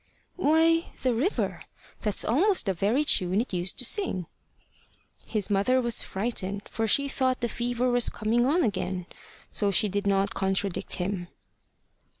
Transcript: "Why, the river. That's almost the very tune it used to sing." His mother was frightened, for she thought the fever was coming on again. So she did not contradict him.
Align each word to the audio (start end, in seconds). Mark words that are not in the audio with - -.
"Why, 0.35 0.87
the 1.03 1.13
river. 1.13 1.61
That's 2.01 2.25
almost 2.25 2.65
the 2.65 2.73
very 2.73 3.03
tune 3.03 3.39
it 3.39 3.53
used 3.53 3.77
to 3.77 3.85
sing." 3.85 4.25
His 5.27 5.51
mother 5.51 5.79
was 5.79 6.01
frightened, 6.01 6.63
for 6.67 6.87
she 6.87 7.07
thought 7.07 7.41
the 7.41 7.47
fever 7.47 7.87
was 7.91 8.09
coming 8.09 8.47
on 8.47 8.63
again. 8.63 9.05
So 9.51 9.69
she 9.69 9.89
did 9.89 10.07
not 10.07 10.33
contradict 10.33 10.93
him. 10.95 11.27